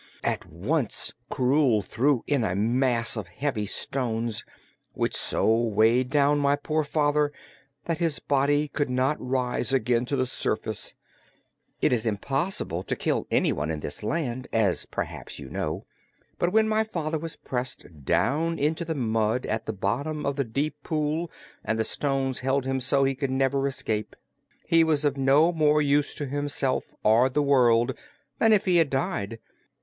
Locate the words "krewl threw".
1.31-2.23